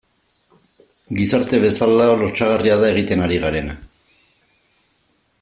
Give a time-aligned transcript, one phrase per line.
[1.19, 3.79] Gizarte bezala lotsagarria da egiten ari garena.